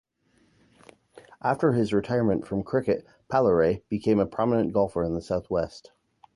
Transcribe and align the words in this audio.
After 1.43 1.73
his 1.73 1.93
retirement 1.93 2.47
from 2.47 2.63
cricket, 2.63 3.05
Palairet 3.31 3.87
became 3.87 4.17
a 4.19 4.25
prominent 4.25 4.73
golfer 4.73 5.03
in 5.03 5.13
the 5.13 5.21
south-west. 5.21 5.91